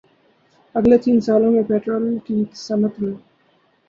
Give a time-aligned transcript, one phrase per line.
[0.75, 3.13] اگلے تین سالوں میں پٹرولیم کی صنعت میں